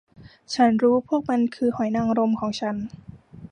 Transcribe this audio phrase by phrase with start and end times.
[0.53, 2.75] ฉันรู้พวกมันคือหอยนางรมของฉัน